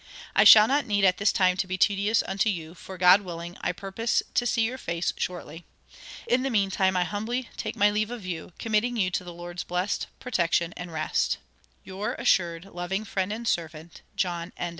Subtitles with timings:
[0.35, 3.55] "I shall not need at this time to be tedious unto you, for, God willing,
[3.61, 5.63] I purpose to see your face shortly.
[6.25, 9.63] In the meantime I humbly take my leave of you, committing you to the Lord's
[9.63, 11.37] blessed protection, and rest
[11.83, 14.69] "Your assured loving friend and servant, "JOHN ENDICOTT."